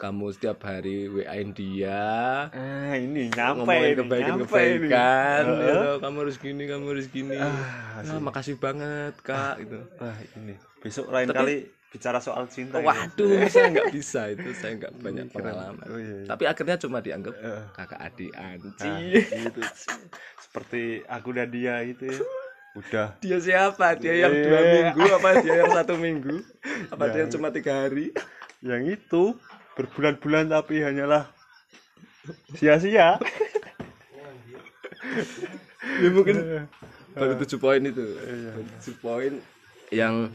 kamu 0.02 0.34
setiap 0.34 0.58
hari 0.62 1.06
WA-in 1.06 1.54
dia. 1.54 2.02
Ah 2.50 2.94
ini 2.94 3.30
nyampe 3.30 3.62
ngomongin 3.62 3.86
ini, 3.86 3.94
kebaikan 3.96 4.30
nyampe 4.34 4.44
kebaikan. 4.44 5.42
Ini. 5.46 5.62
ya 5.62 5.74
toh, 5.78 5.96
kamu 6.02 6.16
harus 6.18 6.36
gini 6.36 6.62
kamu 6.66 6.84
harus 6.88 7.06
gini. 7.06 7.36
Ah, 7.38 8.02
Nah, 8.02 8.18
makasih 8.20 8.58
banget 8.58 9.14
kak 9.22 9.62
gitu. 9.62 9.78
Wah 9.96 10.18
ini. 10.34 10.58
Besok 10.82 11.06
lain 11.08 11.30
Tapi- 11.30 11.38
kali 11.38 11.56
bicara 11.92 12.18
soal 12.18 12.48
cinta 12.48 12.80
waduh 12.80 13.44
saya 13.46 13.68
nggak 13.68 13.92
bisa 13.92 14.32
itu 14.32 14.48
saya 14.56 14.74
nggak 14.74 14.92
banyak 15.06 15.26
pengalaman. 15.28 15.86
Oh 15.86 15.94
iya, 15.96 16.14
iya. 16.16 16.26
tapi 16.26 16.44
akhirnya 16.46 16.76
cuma 16.78 16.98
dianggap 16.98 17.34
Eh. 17.36 17.62
kakak 17.70 18.00
adik 18.02 18.32
anci. 18.34 18.90
Ah, 18.90 18.98
gitu. 19.46 19.60
Seperti 20.40 20.82
aku 21.06 21.30
dan 21.30 21.46
dia 21.46 21.78
itu 21.80 22.10
ya. 22.10 22.18
udah. 22.74 23.08
Dia 23.20 23.38
siapa? 23.38 23.94
Dia 23.94 24.14
yang 24.18 24.34
dua 24.34 24.58
Iya. 24.58 24.72
minggu 24.74 25.02
apa 25.12 25.28
dia 25.38 25.54
yang 25.54 25.70
satu 25.70 25.94
minggu? 25.94 26.36
Apa 26.92 27.04
dia 27.08 27.22
yang 27.22 27.30
cuma 27.30 27.48
tiga 27.48 27.86
hari? 27.86 28.10
yang 28.60 28.82
itu 28.84 29.34
berbulan-bulan 29.74 30.52
tapi 30.52 30.84
hanyalah 30.84 31.28
sia-sia 32.54 33.18
ya 36.02 36.08
mungkin 36.12 36.36
baru 37.12 37.34
tujuh 37.44 37.58
poin 37.58 37.82
itu 37.82 38.04
Baru 38.16 38.64
tujuh 38.78 38.94
poin 39.00 39.32
yang 39.92 40.28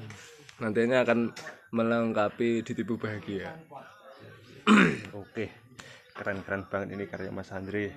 nantinya 0.57 1.05
akan 1.05 1.31
melengkapi 1.71 2.61
ditipu 2.65 2.97
bahagia 2.97 3.53
Oke, 5.15 5.47
keren-keren 6.11 6.67
banget 6.67 6.99
ini 6.99 7.07
karya 7.07 7.31
Mas 7.31 7.55
Andri. 7.55 7.87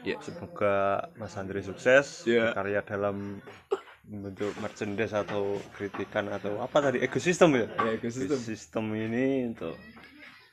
ya 0.00 0.16
Semoga 0.24 1.04
Mas 1.20 1.36
Andri 1.36 1.60
sukses 1.60 2.24
Ya. 2.24 2.56
karya 2.56 2.80
dalam 2.80 3.44
bentuk 4.08 4.56
merchandise 4.64 5.12
atau 5.12 5.60
kritikan 5.76 6.32
atau 6.32 6.64
apa 6.64 6.80
tadi 6.80 7.04
ekosistem 7.04 7.60
ya? 7.60 7.66
Ya, 7.68 7.90
ekosistem. 7.92 8.40
Ekosistem 8.40 8.84
ini 8.96 9.52
untuk 9.52 9.76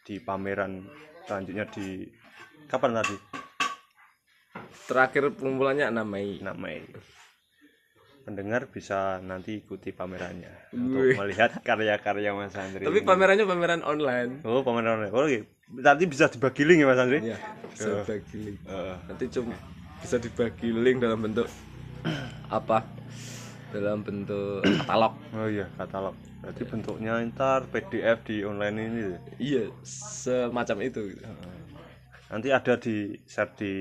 di 0.05 0.21
pameran 0.21 0.85
selanjutnya 1.25 1.65
di 1.67 2.05
kapan 2.65 2.93
tadi? 2.95 3.17
terakhir 4.85 5.33
pengumpulannya 5.33 5.89
6 5.89 5.97
Mei 6.05 6.37
6 6.39 6.53
Mei. 6.55 6.85
Pendengar 8.21 8.69
bisa 8.69 9.17
nanti 9.19 9.57
ikuti 9.59 9.89
pamerannya 9.89 10.49
Wih. 10.71 11.13
untuk 11.13 11.17
melihat 11.19 11.61
karya-karya 11.61 12.33
Mas 12.33 12.53
Andri. 12.53 12.81
tapi 12.81 13.01
ini. 13.01 13.05
pamerannya 13.05 13.45
pameran 13.45 13.81
online 13.81 14.41
Oh, 14.41 14.61
pameran. 14.61 15.09
Oh, 15.09 15.25
oke. 15.25 15.45
Nanti 15.75 16.03
bisa 16.05 16.25
dibagi 16.27 16.61
link 16.63 16.81
ya 16.81 16.87
Mas 16.87 16.97
Andri? 16.97 17.19
ya 17.23 17.37
bisa 17.67 17.89
dibagi 17.99 18.37
link 18.39 18.57
Eh, 18.63 18.95
nanti 19.09 19.25
cuma 19.31 19.53
bisa 19.99 20.17
dibagi 20.17 20.69
link 20.69 20.97
dalam 20.99 21.19
bentuk 21.19 21.49
apa 22.53 22.85
dalam 23.75 23.99
bentuk 24.07 24.63
katalog 24.79 25.13
Oh 25.35 25.47
iya, 25.51 25.67
katalog. 25.75 26.15
Berarti 26.39 26.63
bentuknya 26.63 27.19
ntar 27.35 27.67
PDF 27.67 28.23
di 28.23 28.47
online 28.47 28.77
ini. 28.79 29.01
ya? 29.03 29.17
iya 29.35 29.63
semacam 29.83 30.77
itu 30.87 31.01
gitu. 31.11 31.23
Nanti 32.31 32.47
ada 32.55 32.73
di 32.79 33.19
share 33.27 33.51
di 33.59 33.73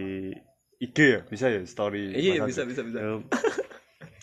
IG 0.82 0.98
ya, 0.98 1.20
bisa 1.22 1.46
ya 1.46 1.62
story. 1.62 2.10
iya 2.18 2.42
Mas 2.42 2.50
bisa 2.50 2.66
bisa 2.66 2.82
bisa 2.82 2.98
Eh, 2.98 3.20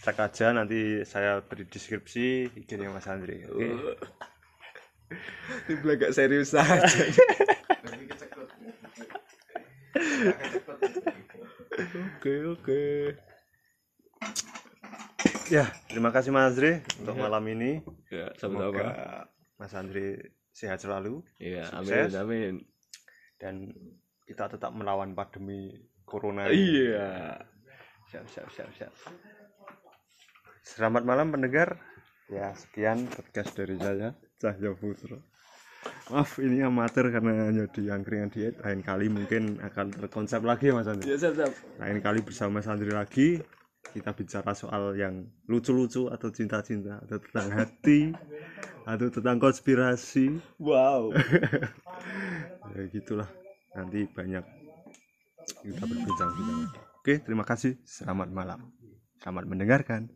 Cek 0.02 0.18
aja 0.18 0.50
nanti 0.52 1.06
saya 1.06 1.40
beri 1.46 1.70
deskripsi 1.70 2.50
IG-nya 2.58 2.90
Mas 2.92 3.06
Andri. 3.08 3.46
Oke. 3.48 3.96
ini 5.72 5.92
agak 5.92 6.12
serius 6.16 6.56
aja 6.56 6.80
oke 12.18 12.34
oke 12.56 12.82
Ya, 15.52 15.68
terima 15.92 16.16
kasih 16.16 16.32
Mas 16.32 16.56
Andri 16.56 16.80
untuk 17.04 17.20
malam 17.20 17.44
ini. 17.52 17.84
ya 18.08 18.32
Semoga 18.40 18.72
sama-sama 18.72 18.96
Mas 19.60 19.74
Andri 19.76 20.08
sehat 20.56 20.80
selalu 20.80 21.24
iya 21.40 21.68
amin 21.76 22.12
amin 22.12 22.54
dan 23.36 23.72
kita 24.24 24.48
tetap 24.48 24.72
melawan 24.72 25.12
pandemi 25.12 25.76
corona. 26.08 26.48
iya 26.48 27.36
Siap, 28.12 28.28
siap, 28.28 28.48
siap, 28.52 28.68
siap. 28.76 28.92
Selamat 30.68 31.08
malam 31.08 31.32
pendengar. 31.32 31.80
Ya, 32.28 32.52
sekian 32.52 33.08
podcast 33.08 33.56
dari 33.56 33.80
saya, 33.80 34.12
Cahyo 34.36 34.76
Putra. 34.76 35.16
Maaf, 36.12 36.36
ini 36.44 36.60
amatir 36.60 37.08
karena 37.08 37.48
hanya 37.48 37.72
di 37.72 37.88
angkringan 37.88 38.28
diet. 38.36 38.60
Lain 38.60 38.84
kali 38.84 39.08
mungkin 39.08 39.64
akan 39.64 39.96
terkonsep 39.96 40.44
lagi 40.44 40.72
ya 40.72 40.76
Mas 40.76 40.92
Andri. 40.92 41.08
ya 41.08 41.16
siap 41.24 41.40
siap 41.40 41.52
Lain 41.80 42.04
kali 42.04 42.20
bersama 42.20 42.60
Mas 42.60 42.68
Andri 42.68 42.92
lagi. 42.92 43.40
Kita 43.89 44.13
bicara 44.13 44.54
soal 44.54 44.94
yang 44.94 45.26
lucu-lucu 45.50 46.08
atau 46.13 46.30
cinta-cinta 46.30 47.02
atau 47.02 47.17
tentang 47.17 47.50
hati 47.52 48.13
atau 48.86 49.08
tentang 49.10 49.38
konspirasi. 49.41 50.38
Wow. 50.62 51.12
Ya 52.72 52.88
gitulah. 52.88 53.28
Nanti 53.76 54.08
banyak 54.08 54.48
kita 55.60 55.84
berbincang-bincang. 55.84 56.72
Oke 57.04 57.20
terima 57.20 57.44
kasih. 57.44 57.76
Selamat 57.84 58.32
malam. 58.32 58.72
Selamat 59.20 59.44
mendengarkan 59.44 60.08